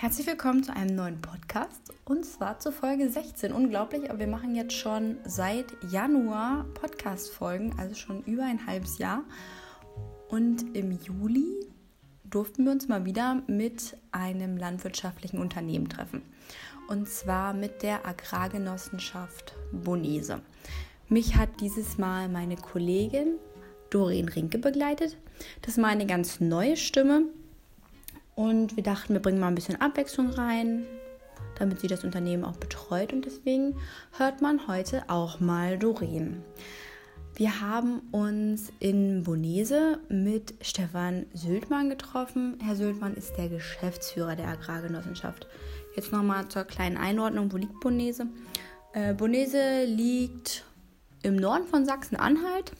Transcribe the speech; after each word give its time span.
Herzlich 0.00 0.28
willkommen 0.28 0.62
zu 0.62 0.72
einem 0.72 0.94
neuen 0.94 1.20
Podcast 1.20 1.92
und 2.04 2.24
zwar 2.24 2.60
zur 2.60 2.70
Folge 2.70 3.10
16. 3.10 3.52
Unglaublich, 3.52 4.08
aber 4.08 4.20
wir 4.20 4.28
machen 4.28 4.54
jetzt 4.54 4.74
schon 4.74 5.16
seit 5.24 5.66
Januar 5.90 6.66
Podcast-Folgen, 6.74 7.74
also 7.80 7.96
schon 7.96 8.22
über 8.22 8.44
ein 8.44 8.64
halbes 8.64 8.98
Jahr. 8.98 9.24
Und 10.28 10.76
im 10.76 10.92
Juli 10.92 11.66
durften 12.22 12.64
wir 12.64 12.70
uns 12.70 12.86
mal 12.86 13.06
wieder 13.06 13.42
mit 13.48 13.96
einem 14.12 14.56
landwirtschaftlichen 14.56 15.40
Unternehmen 15.40 15.88
treffen. 15.88 16.22
Und 16.86 17.08
zwar 17.08 17.52
mit 17.52 17.82
der 17.82 18.06
Agrargenossenschaft 18.06 19.56
Bonese. 19.72 20.42
Mich 21.08 21.34
hat 21.34 21.60
dieses 21.60 21.98
Mal 21.98 22.28
meine 22.28 22.54
Kollegin 22.54 23.34
Doreen 23.90 24.28
Rinke 24.28 24.58
begleitet. 24.58 25.16
Das 25.62 25.72
ist 25.72 25.78
mal 25.78 25.88
eine 25.88 26.06
ganz 26.06 26.38
neue 26.38 26.76
Stimme. 26.76 27.24
Und 28.38 28.76
wir 28.76 28.84
dachten, 28.84 29.14
wir 29.14 29.20
bringen 29.20 29.40
mal 29.40 29.48
ein 29.48 29.56
bisschen 29.56 29.80
Abwechslung 29.80 30.30
rein, 30.30 30.86
damit 31.58 31.80
sie 31.80 31.88
das 31.88 32.04
Unternehmen 32.04 32.44
auch 32.44 32.54
betreut. 32.54 33.12
Und 33.12 33.24
deswegen 33.24 33.74
hört 34.16 34.40
man 34.40 34.68
heute 34.68 35.02
auch 35.08 35.40
mal 35.40 35.76
Doreen. 35.76 36.44
Wir 37.34 37.60
haben 37.60 37.98
uns 38.12 38.72
in 38.78 39.24
Bonese 39.24 39.98
mit 40.08 40.54
Stefan 40.60 41.26
Sültmann 41.34 41.90
getroffen. 41.90 42.60
Herr 42.62 42.76
Sültmann 42.76 43.14
ist 43.14 43.36
der 43.36 43.48
Geschäftsführer 43.48 44.36
der 44.36 44.46
Agrargenossenschaft. 44.46 45.48
Jetzt 45.96 46.12
nochmal 46.12 46.46
zur 46.46 46.62
kleinen 46.62 46.96
Einordnung, 46.96 47.52
wo 47.52 47.56
liegt 47.56 47.80
Bonese? 47.80 48.28
Äh, 48.92 49.14
Bonese 49.14 49.84
liegt 49.84 50.64
im 51.24 51.34
Norden 51.34 51.66
von 51.66 51.84
Sachsen-Anhalt, 51.84 52.70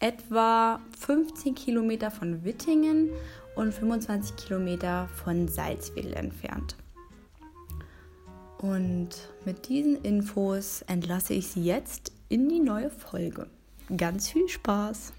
etwa 0.00 0.80
15 0.98 1.54
Kilometer 1.54 2.10
von 2.10 2.44
Wittingen 2.44 3.10
und 3.54 3.72
25 3.72 4.36
Kilometer 4.36 5.08
von 5.08 5.48
Salzwedel 5.48 6.12
entfernt. 6.14 6.76
Und 8.58 9.10
mit 9.44 9.68
diesen 9.68 10.02
Infos 10.02 10.82
entlasse 10.82 11.34
ich 11.34 11.48
Sie 11.48 11.64
jetzt 11.64 12.12
in 12.28 12.48
die 12.48 12.60
neue 12.60 12.90
Folge. 12.90 13.48
Ganz 13.96 14.30
viel 14.30 14.48
Spaß! 14.48 15.12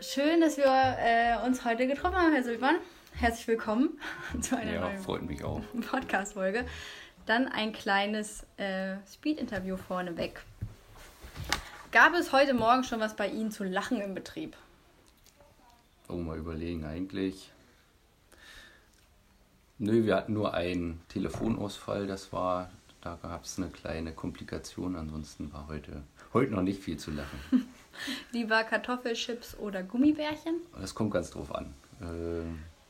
Schön, 0.00 0.40
dass 0.40 0.56
wir 0.56 0.66
äh, 0.66 1.46
uns 1.46 1.64
heute 1.64 1.86
getroffen 1.86 2.16
haben, 2.16 2.32
Herr 2.32 2.42
Silvan. 2.42 2.76
Herzlich 3.14 3.46
willkommen 3.46 3.98
zu 4.40 4.56
einer 4.56 4.72
ja, 4.72 4.80
neuen 4.80 5.64
Podcast-Folge. 5.80 6.66
Dann 7.26 7.48
ein 7.48 7.72
kleines 7.72 8.44
äh, 8.56 8.96
Speed-Interview 9.10 9.76
vorneweg. 9.76 10.42
Gab 11.94 12.12
es 12.14 12.32
heute 12.32 12.54
Morgen 12.54 12.82
schon 12.82 12.98
was 12.98 13.14
bei 13.14 13.28
Ihnen 13.28 13.52
zu 13.52 13.62
lachen 13.62 14.00
im 14.00 14.16
Betrieb? 14.16 14.56
Oh, 16.08 16.16
mal 16.16 16.36
überlegen, 16.36 16.84
eigentlich. 16.84 17.52
Nö, 19.78 20.04
wir 20.04 20.16
hatten 20.16 20.32
nur 20.32 20.54
einen 20.54 21.00
Telefonausfall, 21.08 22.08
das 22.08 22.32
war, 22.32 22.72
da 23.00 23.16
gab 23.22 23.44
es 23.44 23.58
eine 23.58 23.70
kleine 23.70 24.12
Komplikation, 24.12 24.96
ansonsten 24.96 25.52
war 25.52 25.68
heute, 25.68 26.02
heute 26.32 26.50
noch 26.50 26.62
nicht 26.62 26.82
viel 26.82 26.96
zu 26.96 27.12
lachen. 27.12 27.38
Lieber 28.32 28.64
Kartoffelchips 28.64 29.56
oder 29.58 29.84
Gummibärchen? 29.84 30.62
Das 30.80 30.96
kommt 30.96 31.12
ganz 31.12 31.30
drauf 31.30 31.54
an, 31.54 31.74
äh, 32.00 32.42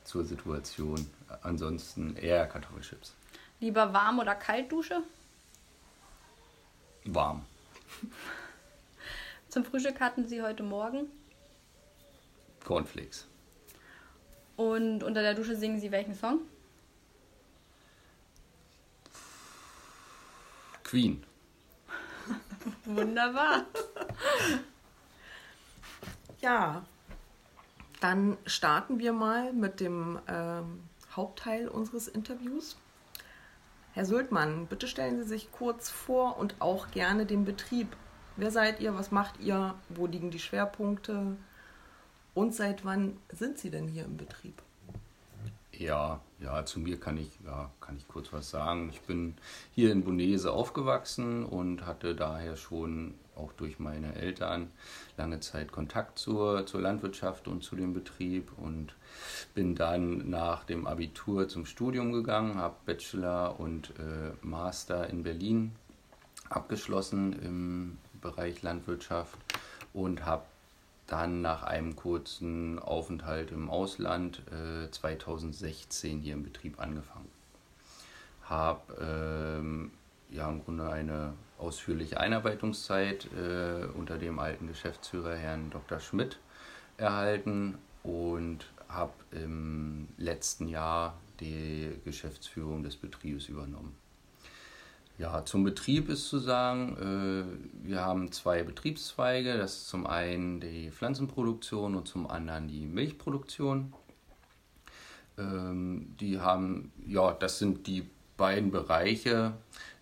zur 0.04 0.24
Situation. 0.24 1.06
Ansonsten 1.42 2.16
eher 2.16 2.46
Kartoffelchips. 2.46 3.12
Lieber 3.60 3.92
warm 3.92 4.18
oder 4.20 4.34
Kaltdusche? 4.34 5.02
Warm. 7.04 7.44
Zum 9.54 9.64
Frühstück 9.64 10.00
hatten 10.00 10.26
Sie 10.26 10.42
heute 10.42 10.64
Morgen? 10.64 11.06
Cornflakes. 12.64 13.28
Und 14.56 15.04
unter 15.04 15.22
der 15.22 15.34
Dusche 15.34 15.54
singen 15.54 15.78
Sie 15.78 15.92
welchen 15.92 16.16
Song? 16.16 16.40
Queen. 20.82 21.22
Wunderbar. 22.84 23.66
ja, 26.40 26.84
dann 28.00 28.36
starten 28.46 28.98
wir 28.98 29.12
mal 29.12 29.52
mit 29.52 29.78
dem 29.78 30.18
ähm, 30.26 30.82
Hauptteil 31.14 31.68
unseres 31.68 32.08
Interviews. 32.08 32.76
Herr 33.92 34.04
Sültmann, 34.04 34.66
bitte 34.66 34.88
stellen 34.88 35.22
Sie 35.22 35.28
sich 35.28 35.52
kurz 35.52 35.90
vor 35.90 36.38
und 36.38 36.56
auch 36.58 36.90
gerne 36.90 37.24
den 37.24 37.44
Betrieb. 37.44 37.96
Wer 38.36 38.50
seid 38.50 38.80
ihr? 38.80 38.94
Was 38.94 39.10
macht 39.10 39.40
ihr? 39.40 39.74
Wo 39.88 40.06
liegen 40.06 40.30
die 40.30 40.38
Schwerpunkte? 40.38 41.36
Und 42.34 42.54
seit 42.54 42.84
wann 42.84 43.16
sind 43.32 43.58
Sie 43.58 43.70
denn 43.70 43.86
hier 43.86 44.04
im 44.04 44.16
Betrieb? 44.16 44.60
Ja, 45.72 46.20
ja, 46.40 46.64
zu 46.64 46.78
mir 46.78 46.98
kann 46.98 47.16
ich, 47.16 47.30
ja, 47.44 47.70
kann 47.80 47.96
ich 47.96 48.06
kurz 48.08 48.32
was 48.32 48.50
sagen. 48.50 48.90
Ich 48.90 49.00
bin 49.02 49.34
hier 49.72 49.92
in 49.92 50.04
Bonese 50.04 50.52
aufgewachsen 50.52 51.44
und 51.44 51.86
hatte 51.86 52.14
daher 52.14 52.56
schon 52.56 53.14
auch 53.36 53.52
durch 53.52 53.80
meine 53.80 54.14
Eltern 54.14 54.70
lange 55.16 55.40
Zeit 55.40 55.72
Kontakt 55.72 56.18
zur, 56.18 56.66
zur 56.66 56.80
Landwirtschaft 56.80 57.48
und 57.48 57.64
zu 57.64 57.74
dem 57.74 57.92
Betrieb 57.92 58.52
und 58.56 58.94
bin 59.54 59.74
dann 59.74 60.30
nach 60.30 60.64
dem 60.64 60.86
Abitur 60.86 61.48
zum 61.48 61.66
Studium 61.66 62.12
gegangen, 62.12 62.56
habe 62.56 62.76
Bachelor 62.86 63.58
und 63.58 63.90
äh, 63.98 64.32
Master 64.42 65.08
in 65.08 65.24
Berlin 65.24 65.72
abgeschlossen 66.48 67.32
im 67.42 67.98
Bereich 68.24 68.62
Landwirtschaft 68.62 69.38
und 69.92 70.24
habe 70.24 70.44
dann 71.06 71.42
nach 71.42 71.62
einem 71.62 71.94
kurzen 71.94 72.78
Aufenthalt 72.78 73.52
im 73.52 73.68
Ausland 73.68 74.42
äh, 74.50 74.90
2016 74.90 76.20
hier 76.20 76.32
im 76.32 76.42
Betrieb 76.42 76.80
angefangen. 76.80 77.30
Habe 78.44 79.60
ähm, 79.60 79.90
ja 80.30 80.48
im 80.48 80.64
Grunde 80.64 80.88
eine 80.88 81.34
ausführliche 81.58 82.18
Einarbeitungszeit 82.18 83.28
äh, 83.32 83.84
unter 83.94 84.18
dem 84.18 84.38
alten 84.38 84.66
Geschäftsführer 84.66 85.36
Herrn 85.36 85.70
Dr. 85.70 86.00
Schmidt 86.00 86.38
erhalten 86.96 87.78
und 88.02 88.66
habe 88.88 89.12
im 89.32 90.08
letzten 90.16 90.68
Jahr 90.68 91.14
die 91.40 92.00
Geschäftsführung 92.04 92.82
des 92.82 92.96
Betriebes 92.96 93.48
übernommen. 93.48 93.94
Ja, 95.16 95.44
zum 95.44 95.62
Betrieb 95.62 96.08
ist 96.08 96.28
zu 96.28 96.38
sagen, 96.38 96.96
äh, 96.98 97.86
wir 97.86 98.00
haben 98.00 98.32
zwei 98.32 98.64
Betriebszweige. 98.64 99.56
Das 99.56 99.76
ist 99.76 99.88
zum 99.88 100.06
einen 100.06 100.60
die 100.60 100.90
Pflanzenproduktion 100.90 101.94
und 101.94 102.08
zum 102.08 102.28
anderen 102.28 102.66
die 102.66 102.84
Milchproduktion. 102.84 103.92
Ähm, 105.38 106.16
die 106.18 106.40
haben, 106.40 106.92
ja, 107.06 107.32
das 107.32 107.60
sind 107.60 107.86
die 107.86 108.08
beiden 108.36 108.72
Bereiche, 108.72 109.54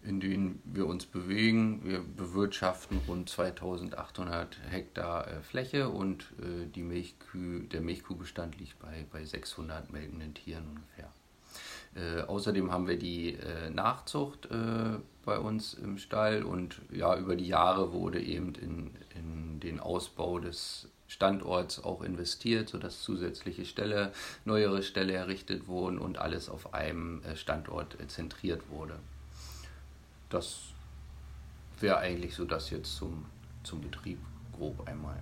in 0.02 0.18
denen 0.20 0.62
wir 0.64 0.86
uns 0.86 1.04
bewegen. 1.04 1.82
Wir 1.84 2.00
bewirtschaften 2.00 2.98
rund 3.06 3.28
2800 3.28 4.58
Hektar 4.70 5.28
äh, 5.28 5.42
Fläche 5.42 5.90
und 5.90 6.32
äh, 6.40 6.66
die 6.74 6.82
Milchkühe, 6.82 7.64
der 7.64 7.82
Milchkuhbestand 7.82 8.58
liegt 8.58 8.78
bei, 8.78 9.04
bei 9.12 9.26
600 9.26 9.92
melkenden 9.92 10.32
Tieren 10.32 10.68
ungefähr. 10.68 11.12
Äh, 11.94 12.22
außerdem 12.22 12.72
haben 12.72 12.88
wir 12.88 12.98
die 12.98 13.34
äh, 13.34 13.70
Nachzucht 13.70 14.46
äh, 14.46 14.98
bei 15.24 15.38
uns 15.38 15.74
im 15.74 15.98
Stall 15.98 16.42
und 16.42 16.80
ja, 16.90 17.16
über 17.16 17.36
die 17.36 17.46
Jahre 17.46 17.92
wurde 17.92 18.20
eben 18.20 18.54
in, 18.54 18.90
in 19.14 19.60
den 19.60 19.78
Ausbau 19.78 20.38
des 20.38 20.88
Standorts 21.06 21.84
auch 21.84 22.00
investiert, 22.00 22.70
sodass 22.70 23.02
zusätzliche 23.02 23.66
Ställe, 23.66 24.12
neuere 24.46 24.82
Ställe 24.82 25.12
errichtet 25.12 25.68
wurden 25.68 25.98
und 25.98 26.16
alles 26.16 26.48
auf 26.48 26.72
einem 26.72 27.22
äh, 27.24 27.36
Standort 27.36 28.00
äh, 28.00 28.08
zentriert 28.08 28.62
wurde. 28.70 28.98
Das 30.30 30.60
wäre 31.78 31.98
eigentlich 31.98 32.34
so 32.34 32.46
das 32.46 32.70
jetzt 32.70 32.96
zum, 32.96 33.26
zum 33.62 33.82
Betrieb 33.82 34.18
grob 34.56 34.88
einmal. 34.88 35.18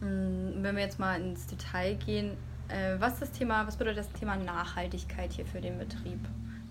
Mm, 0.00 0.62
wenn 0.62 0.74
wir 0.74 0.82
jetzt 0.82 0.98
mal 0.98 1.20
ins 1.20 1.46
Detail 1.46 1.94
gehen, 1.94 2.36
was, 2.98 3.18
das 3.20 3.32
Thema, 3.32 3.66
was 3.66 3.76
bedeutet 3.76 3.98
das 3.98 4.12
Thema 4.12 4.36
Nachhaltigkeit 4.36 5.32
hier 5.32 5.46
für 5.46 5.60
den 5.60 5.78
Betrieb? 5.78 6.20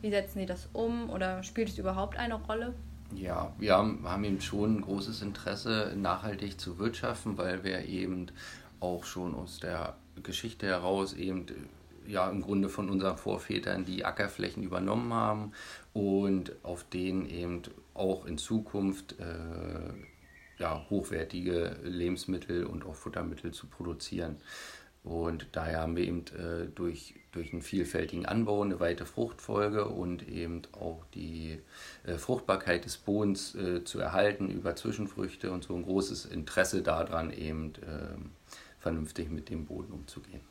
Wie 0.01 0.11
setzen 0.11 0.39
Sie 0.39 0.45
das 0.45 0.69
um 0.73 1.09
oder 1.09 1.43
spielt 1.43 1.69
es 1.69 1.77
überhaupt 1.77 2.17
eine 2.17 2.35
Rolle? 2.35 2.73
Ja, 3.15 3.53
wir 3.57 3.75
haben, 3.75 4.07
haben 4.07 4.23
eben 4.23 4.41
schon 4.41 4.77
ein 4.77 4.81
großes 4.81 5.21
Interesse, 5.21 5.93
nachhaltig 5.95 6.59
zu 6.59 6.77
wirtschaften, 6.77 7.37
weil 7.37 7.63
wir 7.63 7.85
eben 7.85 8.27
auch 8.79 9.05
schon 9.05 9.33
aus 9.33 9.59
der 9.59 9.95
Geschichte 10.23 10.67
heraus 10.67 11.13
eben 11.13 11.45
ja 12.05 12.29
im 12.29 12.41
Grunde 12.41 12.69
von 12.69 12.89
unseren 12.89 13.17
Vorvätern 13.17 13.85
die 13.85 14.05
Ackerflächen 14.05 14.63
übernommen 14.63 15.13
haben 15.13 15.51
und 15.93 16.51
auf 16.63 16.83
denen 16.83 17.29
eben 17.29 17.61
auch 17.93 18.25
in 18.25 18.37
Zukunft 18.37 19.15
äh, 19.19 20.61
ja, 20.61 20.85
hochwertige 20.89 21.77
Lebensmittel 21.83 22.65
und 22.65 22.85
auch 22.85 22.95
Futtermittel 22.95 23.51
zu 23.51 23.67
produzieren. 23.67 24.37
Und 25.07 25.47
daher 25.53 25.79
haben 25.79 25.95
wir 25.95 26.03
eben 26.03 26.25
äh, 26.37 26.67
durch, 26.75 27.15
durch 27.31 27.53
einen 27.53 27.61
vielfältigen 27.61 28.25
Anbau 28.25 28.61
eine 28.61 28.79
weite 28.79 29.05
Fruchtfolge 29.05 29.85
und 29.87 30.27
eben 30.27 30.63
auch 30.73 31.05
die 31.13 31.59
äh, 32.05 32.17
Fruchtbarkeit 32.17 32.83
des 32.83 32.97
Bodens 32.97 33.55
äh, 33.55 33.85
zu 33.85 33.99
erhalten 33.99 34.49
über 34.49 34.75
Zwischenfrüchte 34.75 35.51
und 35.51 35.63
so 35.63 35.75
ein 35.75 35.83
großes 35.83 36.25
Interesse 36.25 36.81
daran, 36.81 37.31
eben 37.31 37.73
ähm, 37.87 38.31
vernünftig 38.79 39.29
mit 39.29 39.49
dem 39.49 39.65
Boden 39.65 39.93
umzugehen. 39.93 40.41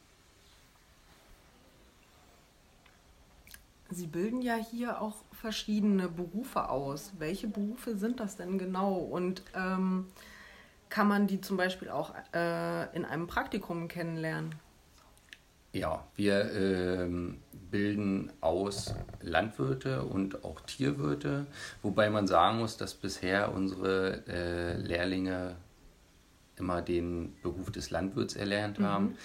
Sie 3.91 4.07
bilden 4.07 4.41
ja 4.43 4.57
hier 4.57 5.01
auch 5.01 5.17
verschiedene 5.33 6.09
Berufe 6.09 6.71
aus. 6.71 7.13
Welche 7.19 7.47
Berufe 7.47 7.97
sind 7.97 8.21
das 8.21 8.37
denn 8.37 8.59
genau? 8.59 8.95
Und 8.95 9.43
ähm, 9.55 10.07
kann 10.89 11.09
man 11.09 11.27
die 11.27 11.41
zum 11.41 11.57
Beispiel 11.57 11.89
auch 11.89 12.15
äh, 12.35 12.97
in 12.97 13.05
einem 13.05 13.27
Praktikum 13.27 13.89
kennenlernen? 13.89 14.55
Ja, 15.73 16.07
wir 16.15 16.53
ähm, 16.55 17.39
bilden 17.71 18.33
aus 18.41 18.95
Landwirte 19.21 20.05
und 20.05 20.43
auch 20.43 20.61
Tierwirte, 20.63 21.47
wobei 21.83 22.09
man 22.09 22.27
sagen 22.27 22.59
muss, 22.59 22.79
dass 22.79 22.95
bisher 22.95 23.53
unsere 23.53 24.23
äh, 24.27 24.77
Lehrlinge 24.79 25.57
immer 26.59 26.81
den 26.81 27.37
Beruf 27.43 27.71
des 27.71 27.91
Landwirts 27.91 28.35
erlernt 28.35 28.79
haben, 28.81 29.09
mhm. 29.09 29.17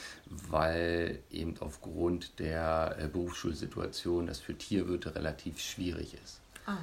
weil 0.49 1.19
eben 1.31 1.55
aufgrund 1.61 2.39
der 2.39 2.97
äh, 2.99 3.07
Berufsschulsituation 3.07 4.27
das 4.27 4.39
für 4.39 4.53
Tierwirte 4.53 5.15
relativ 5.15 5.59
schwierig 5.59 6.17
ist. 6.21 6.41
Ah. 6.65 6.77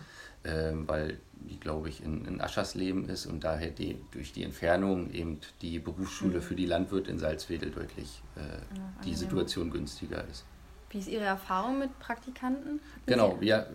Ähm, 0.44 0.86
weil 0.86 1.18
die, 1.34 1.58
glaube 1.58 1.88
ich, 1.88 2.02
in, 2.02 2.24
in 2.24 2.40
Aschersleben 2.40 3.08
ist 3.08 3.26
und 3.26 3.44
daher 3.44 3.70
die, 3.70 3.98
durch 4.12 4.32
die 4.32 4.44
Entfernung 4.44 5.10
eben 5.10 5.40
die 5.62 5.78
Berufsschule 5.78 6.38
mhm. 6.38 6.42
für 6.42 6.54
die 6.54 6.66
Landwirte 6.66 7.10
in 7.10 7.18
Salzwedel 7.18 7.70
deutlich 7.70 8.22
äh, 8.36 8.40
ja, 8.76 8.92
die 9.04 9.14
Situation 9.14 9.70
günstiger 9.70 10.24
ist. 10.28 10.44
Wie 10.90 10.98
ist 10.98 11.08
Ihre 11.08 11.24
Erfahrung 11.24 11.78
mit 11.80 11.98
Praktikanten? 11.98 12.80
Genau, 13.04 13.38
wir 13.40 13.66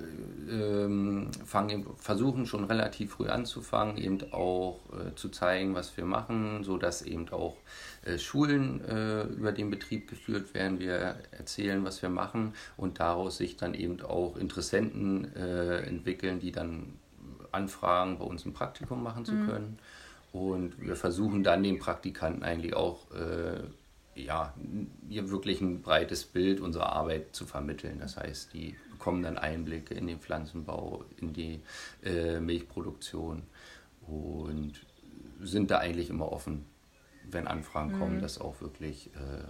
ähm, 0.50 1.30
fangen, 1.46 1.86
versuchen 1.98 2.48
schon 2.48 2.64
relativ 2.64 3.12
früh 3.12 3.28
anzufangen, 3.28 3.98
eben 3.98 4.34
auch 4.34 4.80
äh, 4.92 5.14
zu 5.14 5.30
zeigen, 5.30 5.76
was 5.76 5.96
wir 5.96 6.06
machen, 6.06 6.64
sodass 6.64 7.04
eben 7.04 7.30
auch 7.30 7.56
äh, 8.04 8.18
Schulen 8.18 8.84
äh, 8.86 9.24
über 9.24 9.52
den 9.52 9.70
Betrieb 9.70 10.10
geführt 10.10 10.56
werden. 10.56 10.80
Wir 10.80 11.18
erzählen, 11.32 11.84
was 11.86 12.02
wir 12.02 12.10
machen 12.10 12.56
und 12.78 13.00
daraus 13.00 13.38
sich 13.38 13.58
dann 13.58 13.76
eben 13.76 14.02
auch 14.02 14.36
Interessenten 14.36 15.36
äh, 15.36 15.82
entwickeln, 15.82 16.40
die 16.40 16.52
dann 16.52 16.94
anfragen, 17.52 18.18
bei 18.18 18.26
uns 18.26 18.44
ein 18.46 18.54
Praktikum 18.54 19.04
machen 19.04 19.24
zu 19.24 19.34
mhm. 19.34 19.48
können. 19.48 19.80
Und 20.32 20.82
wir 20.82 20.96
versuchen 20.96 21.44
dann 21.44 21.62
den 21.62 21.78
Praktikanten 21.78 22.44
eigentlich 22.44 22.76
auch 22.76 23.12
äh, 23.12 23.62
ja, 24.16 24.54
ihr 25.10 25.30
wirklich 25.30 25.62
ein 25.62 25.82
breites 25.82 26.26
Bild 26.26 26.60
unserer 26.60 26.94
Arbeit 26.94 27.36
zu 27.36 27.46
vermitteln. 27.46 28.00
Das 28.00 28.18
heißt, 28.18 28.54
die 28.54 28.76
bekommen 28.92 29.24
dann 29.24 29.38
Einblicke 29.38 29.94
in 29.94 30.08
den 30.08 30.20
Pflanzenbau, 30.20 31.06
in 31.18 31.34
die 31.34 31.62
äh, 32.04 32.40
Milchproduktion 32.40 33.44
und 34.08 34.74
sind 35.42 35.72
da 35.72 35.80
eigentlich 35.80 36.10
immer 36.10 36.32
offen, 36.32 36.66
wenn 37.30 37.48
Anfragen 37.48 37.96
mhm. 37.96 38.00
kommen, 38.00 38.22
das 38.22 38.40
auch 38.40 38.62
wirklich 38.62 39.08
äh, 39.08 39.44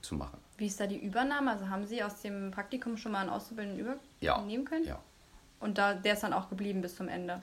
zu 0.00 0.14
machen. 0.14 0.38
Wie 0.58 0.66
ist 0.66 0.80
da 0.80 0.86
die 0.86 0.98
Übernahme? 0.98 1.52
Also 1.52 1.68
haben 1.68 1.86
Sie 1.86 2.02
aus 2.02 2.20
dem 2.22 2.50
Praktikum 2.50 2.96
schon 2.96 3.12
mal 3.12 3.20
einen 3.20 3.30
Auszubildenden 3.30 3.98
übernehmen 4.20 4.64
können? 4.64 4.84
Ja. 4.84 4.98
Und 5.60 5.78
da, 5.78 5.94
der 5.94 6.14
ist 6.14 6.22
dann 6.22 6.32
auch 6.32 6.48
geblieben 6.48 6.82
bis 6.82 6.96
zum 6.96 7.08
Ende? 7.08 7.40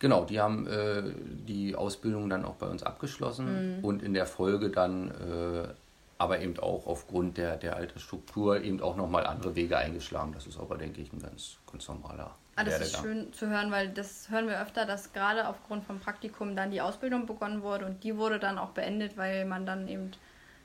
Genau, 0.00 0.24
die 0.24 0.40
haben 0.40 0.66
äh, 0.66 1.02
die 1.46 1.76
Ausbildung 1.76 2.28
dann 2.30 2.44
auch 2.44 2.54
bei 2.54 2.66
uns 2.66 2.82
abgeschlossen 2.82 3.76
mhm. 3.76 3.84
und 3.84 4.02
in 4.02 4.14
der 4.14 4.26
Folge 4.26 4.70
dann 4.70 5.10
äh, 5.10 5.68
aber 6.20 6.38
eben 6.40 6.58
auch 6.58 6.86
aufgrund 6.86 7.38
der, 7.38 7.56
der 7.56 7.76
Altersstruktur 7.76 8.60
eben 8.60 8.82
auch 8.82 8.94
nochmal 8.94 9.26
andere 9.26 9.54
Wege 9.54 9.78
eingeschlagen. 9.78 10.32
Das 10.32 10.46
ist 10.46 10.58
aber, 10.60 10.76
denke 10.76 11.00
ich, 11.00 11.10
ein 11.14 11.18
ganz, 11.18 11.56
ganz 11.70 11.88
normaler 11.88 12.36
ah, 12.56 12.64
Das 12.64 12.78
ist 12.78 12.98
schön 12.98 13.32
zu 13.32 13.48
hören, 13.48 13.70
weil 13.70 13.88
das 13.88 14.28
hören 14.28 14.46
wir 14.46 14.60
öfter, 14.60 14.84
dass 14.84 15.14
gerade 15.14 15.48
aufgrund 15.48 15.82
vom 15.84 15.98
Praktikum 15.98 16.54
dann 16.56 16.72
die 16.72 16.82
Ausbildung 16.82 17.24
begonnen 17.24 17.62
wurde 17.62 17.86
und 17.86 18.04
die 18.04 18.18
wurde 18.18 18.38
dann 18.38 18.58
auch 18.58 18.72
beendet, 18.72 19.16
weil 19.16 19.46
man 19.46 19.64
dann 19.64 19.88
eben 19.88 20.10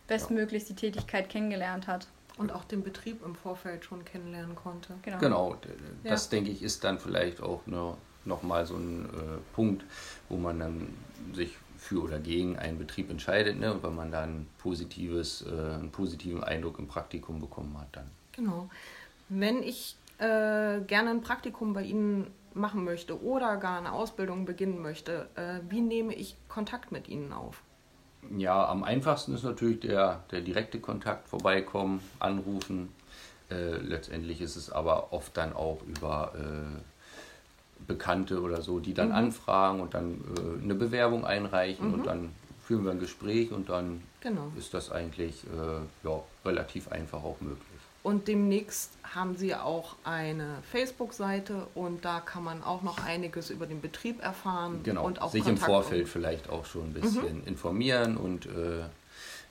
bestmöglichst 0.07 0.67
die 0.67 0.75
Tätigkeit 0.75 1.29
kennengelernt 1.29 1.87
hat. 1.87 2.07
Und 2.37 2.51
auch 2.51 2.65
den 2.65 2.83
Betrieb 2.83 3.23
im 3.23 3.33
Vorfeld 3.33 3.85
schon 3.85 4.03
kennenlernen 4.03 4.57
konnte. 4.57 4.93
Genau, 5.03 5.19
genau 5.19 5.57
das 6.03 6.25
ja. 6.25 6.31
denke 6.31 6.51
ich 6.51 6.63
ist 6.63 6.83
dann 6.83 6.99
vielleicht 6.99 7.41
auch 7.41 7.61
eine, 7.65 7.95
nochmal 8.25 8.65
so 8.65 8.75
ein 8.75 9.05
äh, 9.05 9.55
Punkt, 9.55 9.83
wo 10.29 10.37
man 10.37 10.59
dann 10.59 10.93
sich 11.33 11.57
für 11.77 12.03
oder 12.03 12.19
gegen 12.19 12.57
einen 12.57 12.77
Betrieb 12.77 13.09
entscheidet. 13.09 13.59
Ne? 13.59 13.73
Und 13.73 13.83
wenn 13.83 13.95
man 13.95 14.11
dann 14.11 14.47
positives, 14.57 15.45
äh, 15.45 15.75
einen 15.75 15.91
positiven 15.91 16.43
Eindruck 16.43 16.79
im 16.79 16.87
Praktikum 16.87 17.39
bekommen 17.39 17.77
hat, 17.79 17.87
dann. 17.91 18.09
Genau. 18.31 18.69
Wenn 19.29 19.63
ich 19.63 19.95
äh, 20.17 20.79
gerne 20.81 21.09
ein 21.09 21.21
Praktikum 21.21 21.73
bei 21.73 21.83
Ihnen 21.83 22.27
machen 22.53 22.83
möchte 22.83 23.21
oder 23.21 23.57
gar 23.57 23.77
eine 23.77 23.91
Ausbildung 23.91 24.45
beginnen 24.45 24.81
möchte, 24.81 25.29
äh, 25.35 25.59
wie 25.69 25.81
nehme 25.81 26.13
ich 26.13 26.35
Kontakt 26.47 26.91
mit 26.91 27.07
Ihnen 27.07 27.33
auf? 27.33 27.61
Ja, 28.35 28.67
am 28.67 28.83
einfachsten 28.83 29.35
ist 29.35 29.43
natürlich 29.43 29.81
der, 29.81 30.23
der 30.31 30.41
direkte 30.41 30.79
Kontakt, 30.79 31.27
vorbeikommen, 31.27 32.01
anrufen. 32.19 32.89
Äh, 33.51 33.77
letztendlich 33.77 34.41
ist 34.41 34.55
es 34.55 34.71
aber 34.71 35.13
oft 35.13 35.37
dann 35.37 35.53
auch 35.53 35.81
über 35.83 36.33
äh, 36.35 36.79
Bekannte 37.87 38.41
oder 38.41 38.61
so, 38.61 38.79
die 38.79 38.93
dann 38.93 39.09
mhm. 39.09 39.15
anfragen 39.15 39.79
und 39.81 39.93
dann 39.93 40.21
äh, 40.37 40.63
eine 40.63 40.75
Bewerbung 40.75 41.25
einreichen 41.25 41.89
mhm. 41.89 41.93
und 41.93 42.07
dann 42.07 42.29
führen 42.63 42.83
wir 42.83 42.91
ein 42.91 42.99
Gespräch 42.99 43.51
und 43.51 43.69
dann 43.69 44.01
genau. 44.21 44.51
ist 44.57 44.73
das 44.73 44.91
eigentlich 44.91 45.43
äh, 45.43 46.07
ja, 46.07 46.21
relativ 46.43 46.91
einfach 46.91 47.23
auch 47.23 47.39
möglich. 47.41 47.61
Und 48.01 48.27
demnächst 48.27 48.91
haben 49.15 49.35
Sie 49.35 49.55
auch 49.55 49.95
eine 50.03 50.57
Facebook-Seite 50.71 51.65
und 51.73 52.05
da 52.05 52.19
kann 52.19 52.43
man 52.43 52.63
auch 52.63 52.83
noch 52.83 53.03
einiges 53.03 53.49
über 53.49 53.65
den 53.65 53.81
Betrieb 53.81 54.21
erfahren. 54.21 54.81
Genau, 54.83 55.05
und 55.05 55.21
auch 55.21 55.31
sich 55.31 55.43
Kontakt 55.43 55.67
im 55.67 55.73
Vorfeld 55.73 56.07
vielleicht 56.07 56.49
auch 56.49 56.65
schon 56.65 56.83
ein 56.83 56.93
bisschen 56.93 57.39
mhm. 57.39 57.47
informieren 57.47 58.17
und 58.17 58.45
äh, 58.45 58.83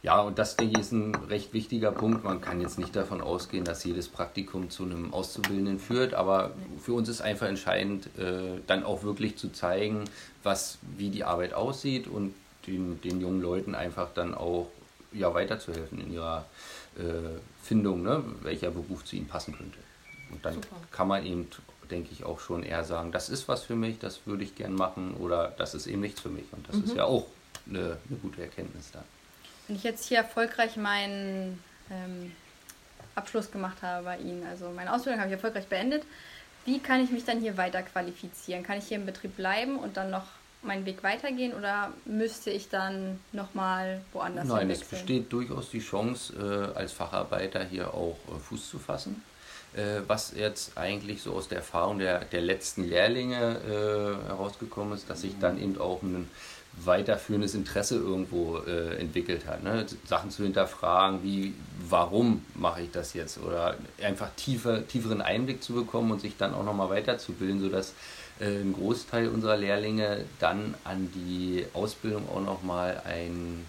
ja, 0.05 0.21
und 0.21 0.39
das 0.39 0.57
denke 0.57 0.75
ich 0.75 0.81
ist 0.81 0.93
ein 0.93 1.15
recht 1.15 1.55
wichtiger 1.55 1.91
Punkt. 1.91 2.25
Man 2.25 2.43
kann 2.43 2.61
jetzt 2.61 2.79
nicht 2.79 2.95
davon 2.95 3.23
ausgehen, 3.23 3.65
dass 3.65 3.85
jedes 3.85 4.07
Praktikum 4.07 4.69
zu 4.69 4.83
einem 4.83 5.15
Auszubildenden 5.15 5.79
führt, 5.79 6.13
aber 6.13 6.51
für 6.79 6.93
uns 6.93 7.09
ist 7.09 7.23
einfach 7.23 7.47
entscheidend, 7.47 8.09
äh, 8.19 8.61
dann 8.67 8.85
auch 8.85 9.03
wirklich 9.03 9.39
zu 9.39 9.49
zeigen, 9.49 10.05
was, 10.43 10.77
wie 10.99 11.09
die 11.09 11.25
Arbeit 11.25 11.55
aussieht 11.55 12.07
und 12.07 12.35
den, 12.67 13.01
den 13.01 13.23
jungen 13.23 13.41
Leuten 13.41 13.75
einfach 13.75 14.09
dann 14.15 14.35
auch 14.35 14.69
ja, 15.11 15.33
weiterzuhelfen 15.33 15.99
in 15.99 16.13
ihrer 16.13 16.45
äh, 16.99 17.41
Findung, 17.63 18.03
ne, 18.03 18.23
welcher 18.43 18.73
Beruf 18.73 19.07
zu 19.07 19.17
ihnen 19.17 19.27
passen 19.27 19.57
könnte. 19.57 19.79
Und 20.31 20.45
dann 20.45 20.55
Super. 20.55 20.77
kann 20.91 21.09
man 21.09 21.25
eben, 21.25 21.49
denke 21.91 22.11
ich, 22.13 22.25
auch 22.25 22.41
schon 22.41 22.63
eher 22.63 22.85
sagen, 22.85 23.11
das 23.11 23.31
ist 23.31 23.49
was 23.49 23.63
für 23.63 23.75
mich, 23.75 24.01
das 24.01 24.27
würde 24.27 24.45
ich 24.45 24.55
gern 24.55 24.75
machen 24.75 25.15
oder 25.15 25.55
das 25.57 25.75
ist 25.75 25.87
eben 25.87 26.03
nichts 26.03 26.21
für 26.21 26.29
mich. 26.29 26.45
Und 26.53 26.69
das 26.69 26.77
mhm. 26.77 26.85
ist 26.85 26.95
ja 26.95 27.05
auch 27.05 27.27
eine, 27.67 27.97
eine 28.07 28.19
gute 28.21 28.43
Erkenntnis 28.43 28.91
da. 28.93 29.03
Wenn 29.67 29.77
ich 29.77 29.83
jetzt 29.83 30.07
hier 30.07 30.19
erfolgreich 30.19 30.77
meinen 30.77 31.63
ähm, 31.91 32.33
Abschluss 33.15 33.51
gemacht 33.51 33.83
habe 33.83 34.05
bei 34.05 34.19
Ihnen, 34.19 34.47
also 34.47 34.71
meine 34.71 34.93
Ausbildung 34.93 35.21
habe 35.21 35.31
ich 35.31 35.35
erfolgreich 35.35 35.67
beendet, 35.67 36.05
wie 36.65 36.79
kann 36.79 37.03
ich 37.03 37.11
mich 37.11 37.25
dann 37.25 37.41
hier 37.41 37.57
weiter 37.57 37.83
qualifizieren? 37.83 38.63
Kann 38.63 38.79
ich 38.79 38.89
hier 38.89 38.97
im 38.97 39.07
Betrieb 39.07 39.37
bleiben 39.37 39.79
und 39.79 39.97
dann 39.97 40.11
noch 40.11 40.25
meinen 40.63 40.87
Weg 40.87 41.03
weitergehen 41.03 41.53
oder 41.53 41.93
müsste 42.07 42.51
ich 42.51 42.69
dann 42.69 43.21
nochmal 43.33 44.01
woanders 44.13 44.49
Nein, 44.49 44.71
es 44.71 44.83
besteht 44.83 45.33
durchaus 45.33 45.71
die 45.71 45.81
Chance, 45.81 46.73
äh, 46.75 46.79
als 46.79 46.93
Facharbeiter 46.93 47.65
hier 47.65 47.93
auch 47.93 48.17
äh, 48.29 48.39
Fuß 48.39 48.71
zu 48.71 48.79
fassen. 48.79 49.23
Äh, 49.75 50.01
was 50.07 50.33
jetzt 50.35 50.79
eigentlich 50.79 51.23
so 51.23 51.35
aus 51.35 51.49
der 51.49 51.59
Erfahrung 51.59 51.99
der, 51.99 52.25
der 52.25 52.41
letzten 52.41 52.85
Lehrlinge 52.85 53.59
äh, 53.67 54.29
herausgekommen 54.29 54.95
ist, 54.95 55.11
dass 55.11 55.23
sich 55.23 55.39
dann 55.39 55.61
eben 55.61 55.79
auch 55.79 56.03
ein 56.03 56.31
weiterführendes 56.83 57.55
Interesse 57.55 57.97
irgendwo 57.97 58.59
äh, 58.59 58.97
entwickelt 58.97 59.47
hat. 59.47 59.63
Ne? 59.63 59.87
Sachen 60.07 60.31
zu 60.31 60.43
hinterfragen, 60.43 61.23
wie, 61.23 61.55
warum 61.89 62.45
mache 62.55 62.83
ich 62.83 62.91
das 62.91 63.15
jetzt? 63.15 63.39
Oder 63.39 63.77
einfach 64.03 64.31
tiefer, 64.37 64.87
tieferen 64.87 65.23
Einblick 65.23 65.63
zu 65.63 65.75
bekommen 65.75 66.11
und 66.11 66.21
sich 66.21 66.37
dann 66.37 66.55
auch 66.55 66.65
nochmal 66.65 66.91
weiterzubilden, 66.91 67.61
sodass 67.61 67.95
äh, 68.41 68.61
ein 68.61 68.73
Großteil 68.73 69.29
unserer 69.29 69.57
Lehrlinge 69.57 70.25
dann 70.41 70.75
an 70.85 71.11
die 71.15 71.65
Ausbildung 71.75 72.29
auch 72.29 72.41
nochmal 72.41 73.01
ein, 73.05 73.65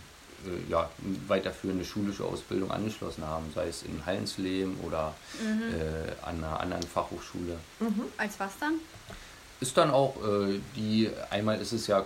äh, 0.45 0.71
ja, 0.71 0.89
eine 1.03 1.29
weiterführende 1.29 1.85
schulische 1.85 2.23
Ausbildung 2.23 2.71
angeschlossen 2.71 3.25
haben, 3.25 3.45
sei 3.53 3.67
es 3.67 3.83
in 3.83 4.05
Hallensleben 4.05 4.77
oder 4.83 5.13
mhm. 5.41 5.61
Äh, 5.61 6.27
an 6.27 6.43
einer 6.43 6.59
anderen 6.59 6.83
Fachhochschule. 6.83 7.57
Mhm. 7.79 8.03
Als 8.17 8.39
was 8.39 8.57
dann? 8.59 8.73
Ist 9.61 9.77
dann 9.77 9.91
auch 9.91 10.15
äh, 10.17 10.59
die, 10.75 11.09
einmal 11.29 11.61
ist 11.61 11.71
es 11.71 11.87
ja 11.87 12.05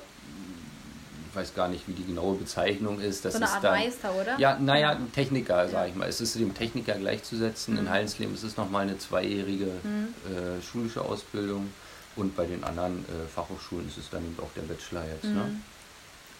ich 1.29 1.35
weiß 1.35 1.53
gar 1.53 1.67
nicht, 1.67 1.87
wie 1.87 1.93
die 1.93 2.05
genaue 2.05 2.35
Bezeichnung 2.35 2.99
ist. 2.99 3.23
Das 3.23 3.33
so 3.33 3.37
eine 3.37 3.45
ist 3.45 3.51
Art 3.53 3.63
dann, 3.63 3.79
Meister, 3.79 4.11
oder? 4.13 4.39
Ja, 4.39 4.57
naja, 4.59 4.91
ein 4.91 5.11
Techniker, 5.11 5.63
ja. 5.63 5.69
sage 5.69 5.89
ich 5.89 5.95
mal. 5.95 6.07
Es 6.07 6.21
ist 6.21 6.35
dem 6.35 6.53
Techniker 6.53 6.93
gleichzusetzen. 6.93 7.75
Mhm. 7.75 7.81
In 7.81 7.89
Hallensleben 7.89 8.33
ist 8.33 8.43
es 8.43 8.57
nochmal 8.57 8.83
eine 8.83 8.97
zweijährige 8.97 9.65
mhm. 9.83 10.13
äh, 10.25 10.61
schulische 10.61 11.01
Ausbildung 11.01 11.69
und 12.15 12.35
bei 12.35 12.45
den 12.45 12.63
anderen 12.63 13.05
äh, 13.05 13.27
Fachhochschulen 13.33 13.87
ist 13.87 13.97
es 13.97 14.09
dann 14.09 14.23
eben 14.23 14.37
auch 14.41 14.51
der 14.55 14.63
Bachelor 14.63 15.05
jetzt. 15.05 15.25
Ne? 15.25 15.29
Mhm. 15.29 15.35
Ne? 15.35 15.61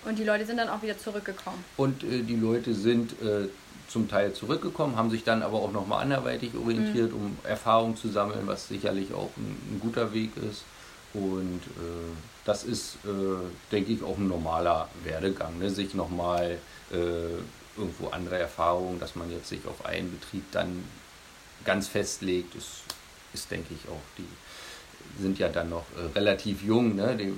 Und 0.05 0.17
die 0.17 0.24
Leute 0.24 0.46
sind 0.46 0.58
dann 0.58 0.69
auch 0.69 0.81
wieder 0.81 0.98
zurückgekommen? 0.98 1.63
Und 1.77 2.03
äh, 2.03 2.24
die 2.24 2.36
Leute 2.36 2.74
sind 2.74 3.12
äh, 3.22 3.50
zum 3.89 4.08
Teil 4.08 4.34
zurückgekommen, 4.34 4.96
haben 4.96 5.10
sich 5.10 5.24
dann 5.24 5.43
aber 5.43 5.60
auch 5.60 5.72
nochmal 5.72 6.01
anderweitig 6.01 6.51
orientiert, 6.55 7.12
mhm. 7.12 7.17
um 7.17 7.38
Erfahrung 7.43 7.96
zu 7.96 8.08
sammeln, 8.08 8.41
was 8.46 8.67
sicherlich 8.67 9.13
auch 9.13 9.29
ein, 9.38 9.75
ein 9.75 9.79
guter 9.81 10.13
Weg 10.13 10.31
ist. 10.38 10.63
Und 11.13 11.61
äh, 11.77 12.15
das 12.45 12.63
ist, 12.63 12.97
äh, 13.05 13.09
denke 13.71 13.93
ich, 13.93 14.03
auch 14.03 14.17
ein 14.17 14.27
normaler 14.27 14.89
Werdegang, 15.03 15.57
ne? 15.57 15.69
sich 15.69 15.93
nochmal 15.93 16.59
äh, 16.91 16.95
irgendwo 17.77 18.09
andere 18.09 18.37
Erfahrungen, 18.37 18.99
dass 18.99 19.15
man 19.15 19.31
jetzt 19.31 19.49
sich 19.49 19.65
auf 19.65 19.85
einen 19.85 20.11
Betrieb 20.11 20.43
dann 20.51 20.83
ganz 21.65 21.87
festlegt, 21.87 22.55
ist 22.55 22.83
ist, 23.33 23.49
denke 23.51 23.73
ich, 23.73 23.89
auch 23.89 24.01
die 24.17 25.21
sind 25.21 25.39
ja 25.39 25.49
dann 25.49 25.69
noch 25.69 25.85
äh, 25.97 26.17
relativ 26.17 26.61
jung, 26.63 26.95
ne? 26.95 27.15
Die, 27.17 27.33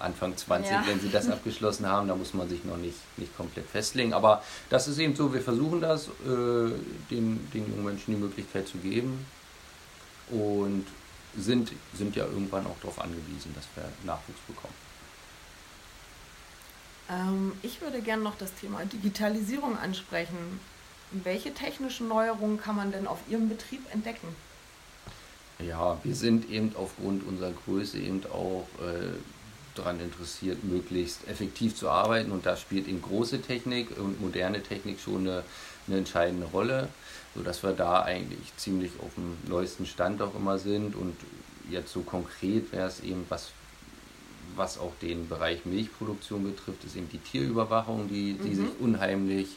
Anfang 0.00 0.36
20, 0.36 0.70
ja. 0.70 0.84
wenn 0.86 1.00
sie 1.00 1.10
das 1.10 1.28
abgeschlossen 1.30 1.84
haben, 1.84 2.06
da 2.06 2.14
muss 2.14 2.32
man 2.32 2.48
sich 2.48 2.64
noch 2.64 2.76
nicht, 2.76 2.98
nicht 3.16 3.36
komplett 3.36 3.66
festlegen. 3.66 4.12
Aber 4.12 4.44
das 4.70 4.86
ist 4.86 4.98
eben 4.98 5.16
so, 5.16 5.34
wir 5.34 5.40
versuchen 5.40 5.80
das, 5.80 6.06
äh, 6.06 6.70
den, 7.10 7.50
den 7.52 7.68
jungen 7.68 7.84
Menschen 7.84 8.14
die 8.14 8.20
Möglichkeit 8.20 8.68
zu 8.68 8.78
geben 8.78 9.26
und 10.30 10.86
sind, 11.40 11.72
sind 11.94 12.16
ja 12.16 12.24
irgendwann 12.24 12.66
auch 12.66 12.78
darauf 12.80 13.00
angewiesen, 13.00 13.54
dass 13.54 13.64
wir 13.74 13.90
Nachwuchs 14.04 14.40
bekommen. 14.46 14.74
Ähm, 17.10 17.52
ich 17.62 17.80
würde 17.80 18.00
gerne 18.00 18.22
noch 18.22 18.36
das 18.36 18.54
Thema 18.54 18.84
Digitalisierung 18.84 19.78
ansprechen. 19.78 20.60
Welche 21.10 21.54
technischen 21.54 22.08
Neuerungen 22.08 22.60
kann 22.60 22.76
man 22.76 22.92
denn 22.92 23.06
auf 23.06 23.18
Ihrem 23.28 23.48
Betrieb 23.48 23.80
entdecken? 23.92 24.28
Ja, 25.58 25.98
wir 26.04 26.14
sind 26.14 26.50
eben 26.50 26.72
aufgrund 26.76 27.26
unserer 27.26 27.52
Größe 27.52 27.98
eben 27.98 28.24
auch 28.26 28.68
äh, 28.80 29.16
daran 29.74 30.00
interessiert, 30.00 30.62
möglichst 30.64 31.26
effektiv 31.26 31.74
zu 31.74 31.88
arbeiten. 31.88 32.30
Und 32.30 32.46
da 32.46 32.56
spielt 32.56 32.86
eben 32.86 33.02
große 33.02 33.40
Technik 33.40 33.96
und 33.98 34.20
moderne 34.20 34.62
Technik 34.62 35.00
schon 35.00 35.26
eine, 35.26 35.44
eine 35.88 35.98
entscheidende 35.98 36.46
Rolle, 36.46 36.88
sodass 37.34 37.62
wir 37.62 37.72
da 37.72 38.02
eigentlich 38.02 38.56
ziemlich 38.56 38.92
auf 39.00 39.14
dem 39.14 39.36
neuesten 39.48 39.86
Stand 39.86 40.22
auch 40.22 40.34
immer 40.34 40.58
sind. 40.58 40.94
Und 40.94 41.16
jetzt 41.70 41.92
so 41.92 42.00
konkret 42.00 42.72
wäre 42.72 42.88
es 42.88 43.00
eben, 43.00 43.24
was, 43.28 43.50
was 44.56 44.78
auch 44.78 44.92
den 45.02 45.28
Bereich 45.28 45.64
Milchproduktion 45.64 46.44
betrifft, 46.44 46.84
ist 46.84 46.96
eben 46.96 47.08
die 47.10 47.18
Tierüberwachung, 47.18 48.08
die, 48.08 48.34
die 48.34 48.50
mhm. 48.50 48.54
sich 48.54 48.80
unheimlich 48.80 49.48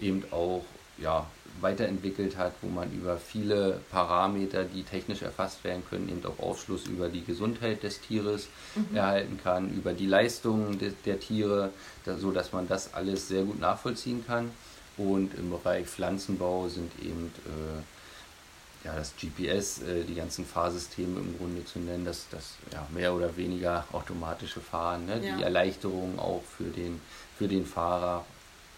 eben 0.00 0.24
auch 0.30 0.64
ja, 0.98 1.26
weiterentwickelt 1.60 2.36
hat, 2.36 2.52
wo 2.60 2.68
man 2.68 2.92
über 2.92 3.16
viele 3.16 3.80
Parameter, 3.90 4.64
die 4.64 4.82
technisch 4.82 5.22
erfasst 5.22 5.64
werden 5.64 5.82
können, 5.88 6.08
eben 6.08 6.24
auch 6.24 6.42
Aufschluss 6.42 6.86
über 6.86 7.08
die 7.08 7.24
Gesundheit 7.24 7.82
des 7.82 8.00
Tieres 8.00 8.48
mhm. 8.74 8.96
erhalten 8.96 9.38
kann, 9.42 9.70
über 9.70 9.92
die 9.92 10.06
Leistungen 10.06 10.78
de 10.78 10.92
der 11.04 11.20
Tiere, 11.20 11.70
da, 12.04 12.16
so 12.16 12.30
dass 12.30 12.52
man 12.52 12.68
das 12.68 12.94
alles 12.94 13.28
sehr 13.28 13.42
gut 13.42 13.60
nachvollziehen 13.60 14.24
kann. 14.26 14.50
Und 14.96 15.34
im 15.34 15.50
Bereich 15.50 15.86
Pflanzenbau 15.86 16.68
sind 16.68 16.92
eben 17.02 17.32
äh, 17.46 18.86
ja, 18.86 18.94
das 18.96 19.14
GPS, 19.16 19.82
äh, 19.82 20.04
die 20.04 20.14
ganzen 20.14 20.44
Fahrsysteme 20.44 21.20
im 21.20 21.38
Grunde 21.38 21.64
zu 21.64 21.78
nennen, 21.78 22.04
das, 22.04 22.26
das 22.30 22.56
ja, 22.72 22.86
mehr 22.90 23.14
oder 23.14 23.36
weniger 23.36 23.84
automatische 23.92 24.60
Fahren, 24.60 25.06
ne? 25.06 25.20
ja. 25.24 25.36
die 25.36 25.42
Erleichterung 25.42 26.18
auch 26.18 26.42
für 26.42 26.64
den, 26.64 27.00
für 27.38 27.48
den 27.48 27.64
Fahrer. 27.64 28.24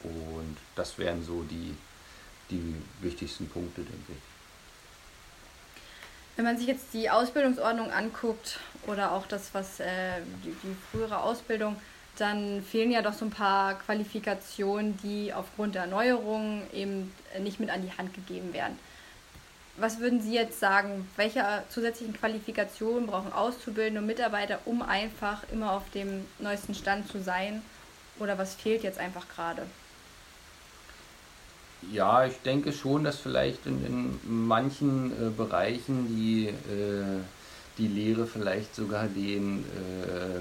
Und 0.02 0.56
das 0.76 0.98
wären 0.98 1.24
so 1.24 1.42
die, 1.44 1.74
die 2.50 2.74
wichtigsten 3.00 3.48
Punkte, 3.48 3.80
denke 3.80 4.12
ich. 4.12 4.18
Wenn 6.36 6.44
man 6.44 6.58
sich 6.58 6.66
jetzt 6.66 6.92
die 6.92 7.08
Ausbildungsordnung 7.10 7.90
anguckt 7.90 8.58
oder 8.86 9.12
auch 9.12 9.26
das, 9.26 9.54
was 9.54 9.80
äh, 9.80 10.20
die, 10.44 10.50
die, 10.50 10.76
frühere 10.90 11.22
Ausbildung, 11.22 11.76
dann 12.18 12.62
fehlen 12.62 12.90
ja 12.90 13.02
doch 13.02 13.12
so 13.12 13.24
ein 13.24 13.30
paar 13.30 13.74
Qualifikationen, 13.74 14.96
die 15.02 15.32
aufgrund 15.32 15.74
der 15.74 15.82
Erneuerung 15.82 16.62
eben 16.72 17.12
nicht 17.40 17.60
mit 17.60 17.70
an 17.70 17.82
die 17.82 17.96
Hand 17.96 18.14
gegeben 18.14 18.52
werden. 18.52 18.78
Was 19.76 19.98
würden 19.98 20.20
Sie 20.20 20.34
jetzt 20.34 20.60
sagen, 20.60 21.08
welche 21.16 21.44
zusätzlichen 21.68 22.14
Qualifikationen 22.14 23.08
brauchen 23.08 23.32
Auszubildende 23.32 24.00
und 24.00 24.06
Mitarbeiter, 24.06 24.60
um 24.66 24.82
einfach 24.82 25.42
immer 25.52 25.72
auf 25.72 25.90
dem 25.90 26.24
neuesten 26.38 26.74
Stand 26.74 27.08
zu 27.08 27.20
sein? 27.20 27.60
Oder 28.20 28.38
was 28.38 28.54
fehlt 28.54 28.84
jetzt 28.84 28.98
einfach 28.98 29.26
gerade? 29.34 29.62
Ja, 31.92 32.24
ich 32.24 32.36
denke 32.44 32.72
schon, 32.72 33.04
dass 33.04 33.18
vielleicht 33.18 33.66
in, 33.66 33.84
in 33.84 34.46
manchen 34.46 35.10
äh, 35.10 35.30
Bereichen 35.30 36.06
die, 36.08 36.46
äh, 36.46 37.20
die 37.76 37.88
Lehre 37.88 38.26
vielleicht 38.26 38.74
sogar 38.74 39.06
den, 39.08 39.64
äh, 39.64 40.38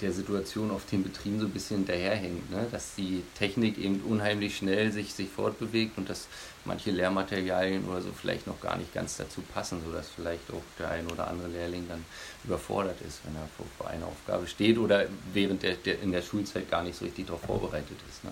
der 0.00 0.12
Situation 0.12 0.70
auf 0.70 0.86
den 0.86 1.02
Betrieben 1.02 1.40
so 1.40 1.46
ein 1.46 1.52
bisschen 1.52 1.78
hinterherhängt. 1.78 2.50
Ne? 2.50 2.66
Dass 2.70 2.94
die 2.94 3.22
Technik 3.38 3.78
eben 3.78 4.00
unheimlich 4.02 4.56
schnell 4.56 4.92
sich, 4.92 5.14
sich 5.14 5.28
fortbewegt 5.28 5.96
und 5.98 6.08
dass 6.10 6.28
manche 6.64 6.90
Lehrmaterialien 6.90 7.88
oder 7.88 8.02
so 8.02 8.10
vielleicht 8.12 8.46
noch 8.46 8.60
gar 8.60 8.76
nicht 8.76 8.92
ganz 8.92 9.16
dazu 9.16 9.40
passen, 9.40 9.80
sodass 9.84 10.08
vielleicht 10.08 10.50
auch 10.50 10.62
der 10.78 10.90
ein 10.90 11.06
oder 11.06 11.28
andere 11.28 11.48
Lehrling 11.48 11.86
dann 11.88 12.04
überfordert 12.44 13.00
ist, 13.06 13.20
wenn 13.24 13.34
er 13.36 13.48
vor, 13.56 13.66
vor 13.78 13.88
einer 13.88 14.06
Aufgabe 14.06 14.46
steht 14.46 14.78
oder 14.78 15.06
während 15.32 15.62
der, 15.62 15.74
der 15.74 16.00
in 16.02 16.12
der 16.12 16.22
Schulzeit 16.22 16.70
gar 16.70 16.82
nicht 16.82 16.98
so 16.98 17.04
richtig 17.04 17.26
darauf 17.26 17.42
vorbereitet 17.42 17.98
ist. 18.08 18.24
Ne? 18.24 18.30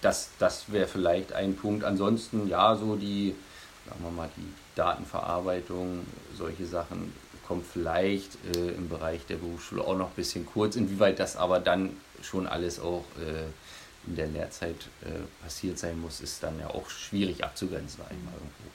das, 0.00 0.30
das 0.38 0.70
wäre 0.72 0.86
vielleicht 0.86 1.32
ein 1.32 1.56
Punkt. 1.56 1.84
Ansonsten, 1.84 2.48
ja, 2.48 2.76
so 2.76 2.96
die, 2.96 3.34
sagen 3.88 4.04
wir 4.04 4.10
mal, 4.10 4.30
die 4.36 4.52
Datenverarbeitung, 4.74 6.06
solche 6.36 6.66
Sachen 6.66 7.12
kommt 7.48 7.66
vielleicht 7.66 8.36
äh, 8.54 8.68
im 8.72 8.90
Bereich 8.90 9.24
der 9.26 9.36
Berufsschule 9.36 9.82
auch 9.82 9.96
noch 9.96 10.10
ein 10.10 10.14
bisschen 10.14 10.44
kurz. 10.44 10.76
Inwieweit 10.76 11.18
das 11.18 11.36
aber 11.36 11.58
dann 11.58 11.96
schon 12.22 12.46
alles 12.46 12.78
auch 12.78 13.04
äh, 13.18 13.46
in 14.06 14.16
der 14.16 14.26
Lehrzeit 14.26 14.76
äh, 15.02 15.20
passiert 15.42 15.78
sein 15.78 15.98
muss, 16.00 16.20
ist 16.20 16.42
dann 16.42 16.60
ja 16.60 16.68
auch 16.68 16.88
schwierig 16.90 17.42
abzugrenzen, 17.42 18.02
einmal 18.02 18.34
irgendwo. 18.34 18.70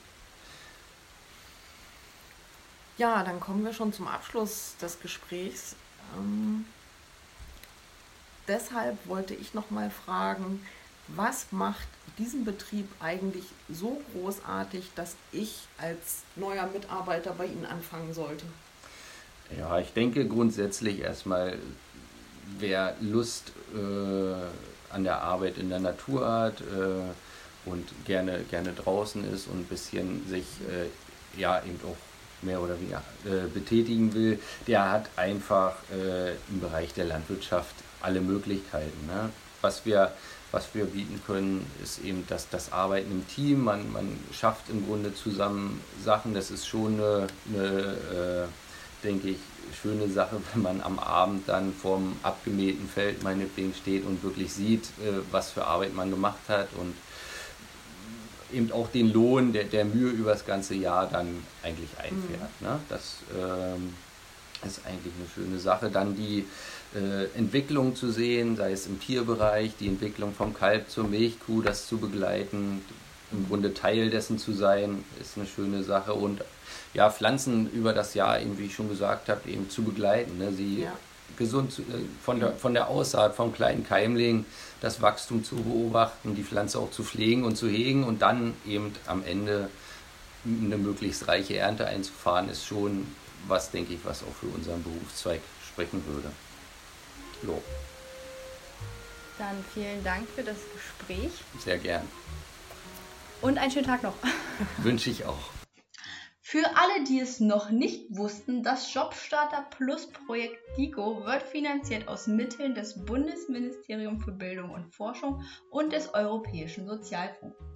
Ja, 2.98 3.22
dann 3.22 3.40
kommen 3.40 3.64
wir 3.64 3.72
schon 3.72 3.92
zum 3.92 4.08
Abschluss 4.08 4.74
des 4.82 5.00
Gesprächs. 5.00 5.76
Ähm, 6.16 6.64
deshalb 8.48 8.98
wollte 9.06 9.34
ich 9.34 9.54
noch 9.54 9.70
mal 9.70 9.90
fragen, 9.90 10.64
was 11.08 11.46
macht 11.50 11.88
diesen 12.18 12.44
Betrieb 12.44 12.88
eigentlich 13.00 13.44
so 13.68 14.00
großartig, 14.12 14.90
dass 14.94 15.16
ich 15.32 15.66
als 15.78 16.22
neuer 16.36 16.66
Mitarbeiter 16.72 17.32
bei 17.32 17.46
Ihnen 17.46 17.66
anfangen 17.66 18.14
sollte? 18.14 18.44
Ja, 19.58 19.78
ich 19.78 19.92
denke 19.92 20.26
grundsätzlich 20.26 21.00
erstmal, 21.00 21.58
wer 22.58 22.96
Lust 23.00 23.52
äh, 23.74 24.94
an 24.94 25.04
der 25.04 25.20
Arbeit 25.20 25.58
in 25.58 25.68
der 25.68 25.80
Natur 25.80 26.26
hat 26.26 26.60
äh, 26.60 27.68
und 27.68 27.88
gerne, 28.04 28.44
gerne 28.50 28.72
draußen 28.72 29.24
ist 29.32 29.48
und 29.48 29.60
ein 29.60 29.64
bisschen 29.64 30.26
sich 30.28 30.46
äh, 30.68 31.40
ja 31.40 31.62
eben 31.64 31.80
auch 31.84 31.96
mehr 32.42 32.60
oder 32.60 32.78
weniger 32.78 33.02
äh, 33.24 33.48
betätigen 33.48 34.14
will, 34.14 34.38
der 34.66 34.90
hat 34.90 35.10
einfach 35.16 35.74
äh, 35.92 36.32
im 36.50 36.60
Bereich 36.60 36.92
der 36.94 37.06
Landwirtschaft 37.06 37.74
alle 38.00 38.20
Möglichkeiten. 38.20 39.06
Ne? 39.06 39.30
Was 39.62 39.86
wir 39.86 40.12
was 40.54 40.72
wir 40.72 40.84
bieten 40.84 41.20
können, 41.26 41.66
ist 41.82 42.04
eben 42.04 42.24
das, 42.28 42.48
das 42.48 42.72
Arbeiten 42.72 43.10
im 43.10 43.26
Team. 43.26 43.64
Man, 43.64 43.92
man 43.92 44.16
schafft 44.32 44.70
im 44.70 44.86
Grunde 44.86 45.12
zusammen 45.12 45.80
Sachen. 46.02 46.32
Das 46.32 46.52
ist 46.52 46.66
schon 46.66 46.94
eine, 46.94 47.26
eine 47.52 48.46
äh, 48.46 49.04
denke 49.04 49.30
ich, 49.30 49.38
schöne 49.82 50.08
Sache, 50.08 50.36
wenn 50.52 50.62
man 50.62 50.80
am 50.80 51.00
Abend 51.00 51.48
dann 51.48 51.72
vorm 51.72 52.16
abgemähten 52.22 52.88
Feld 52.88 53.24
meinetwegen 53.24 53.74
steht 53.74 54.06
und 54.06 54.22
wirklich 54.22 54.52
sieht, 54.52 54.84
äh, 55.04 55.18
was 55.32 55.50
für 55.50 55.64
Arbeit 55.66 55.92
man 55.92 56.10
gemacht 56.10 56.48
hat 56.48 56.68
und 56.78 56.94
eben 58.52 58.70
auch 58.70 58.88
den 58.88 59.12
Lohn 59.12 59.52
der, 59.52 59.64
der 59.64 59.84
Mühe 59.84 60.10
über 60.10 60.30
das 60.30 60.46
ganze 60.46 60.76
Jahr 60.76 61.08
dann 61.08 61.42
eigentlich 61.64 61.90
einfährt. 61.98 62.60
Mhm. 62.60 62.66
Ne? 62.66 62.80
Das 62.88 63.16
ähm, 63.36 63.94
ist 64.64 64.86
eigentlich 64.86 65.12
eine 65.18 65.28
schöne 65.34 65.58
Sache. 65.58 65.90
Dann 65.90 66.14
die 66.14 66.46
äh, 66.94 67.24
Entwicklung 67.36 67.96
zu 67.96 68.10
sehen, 68.10 68.56
sei 68.56 68.72
es 68.72 68.86
im 68.86 69.00
Tierbereich, 69.00 69.72
die 69.78 69.88
Entwicklung 69.88 70.32
vom 70.34 70.54
Kalb 70.54 70.88
zur 70.88 71.04
Milchkuh, 71.04 71.60
das 71.62 71.86
zu 71.88 71.98
begleiten, 71.98 72.82
im 73.32 73.48
Grunde 73.48 73.74
Teil 73.74 74.10
dessen 74.10 74.38
zu 74.38 74.52
sein, 74.52 75.04
ist 75.20 75.36
eine 75.36 75.46
schöne 75.46 75.82
Sache. 75.82 76.14
Und 76.14 76.42
ja, 76.92 77.10
Pflanzen 77.10 77.70
über 77.70 77.92
das 77.92 78.14
Jahr, 78.14 78.40
eben, 78.40 78.58
wie 78.58 78.66
ich 78.66 78.74
schon 78.74 78.88
gesagt 78.88 79.28
habe, 79.28 79.48
eben 79.50 79.68
zu 79.68 79.82
begleiten. 79.82 80.38
Ne? 80.38 80.52
Sie 80.52 80.82
ja. 80.82 80.92
gesund 81.36 81.72
zu, 81.72 81.82
äh, 81.82 82.04
von, 82.22 82.38
der, 82.38 82.52
von 82.52 82.74
der 82.74 82.88
Aussaat, 82.88 83.34
vom 83.34 83.52
kleinen 83.52 83.84
Keimling, 83.84 84.44
das 84.80 85.02
Wachstum 85.02 85.42
zu 85.42 85.56
beobachten, 85.56 86.34
die 86.36 86.44
Pflanze 86.44 86.78
auch 86.78 86.90
zu 86.90 87.02
pflegen 87.02 87.44
und 87.44 87.56
zu 87.56 87.68
hegen 87.68 88.04
und 88.04 88.22
dann 88.22 88.54
eben 88.66 88.92
am 89.06 89.24
Ende 89.24 89.68
eine 90.44 90.76
möglichst 90.76 91.26
reiche 91.26 91.56
Ernte 91.56 91.86
einzufahren, 91.86 92.50
ist 92.50 92.66
schon 92.66 93.06
was, 93.48 93.70
denke 93.70 93.94
ich, 93.94 94.00
was 94.04 94.22
auch 94.22 94.34
für 94.34 94.46
unseren 94.46 94.82
Berufszweig 94.82 95.40
sprechen 95.66 96.02
würde. 96.06 96.30
Jo. 97.42 97.62
Dann 99.38 99.64
vielen 99.74 100.02
Dank 100.04 100.28
für 100.28 100.42
das 100.42 100.58
Gespräch. 100.72 101.32
Sehr 101.58 101.78
gern. 101.78 102.08
Und 103.40 103.58
einen 103.58 103.70
schönen 103.70 103.86
Tag 103.86 104.02
noch. 104.02 104.14
Wünsche 104.78 105.10
ich 105.10 105.24
auch. 105.24 105.50
Für 106.54 106.76
alle, 106.76 107.02
die 107.02 107.18
es 107.18 107.40
noch 107.40 107.70
nicht 107.70 108.16
wussten, 108.16 108.62
das 108.62 108.94
Jobstarter 108.94 109.66
Plus 109.70 110.06
Projekt 110.06 110.58
DIGO 110.76 111.24
wird 111.24 111.42
finanziert 111.42 112.06
aus 112.06 112.28
Mitteln 112.28 112.76
des 112.76 113.04
Bundesministeriums 113.04 114.22
für 114.22 114.30
Bildung 114.30 114.70
und 114.70 114.94
Forschung 114.94 115.42
und 115.70 115.92
des 115.92 116.14
Europäischen 116.14 116.86
Sozialfonds. 116.86 117.56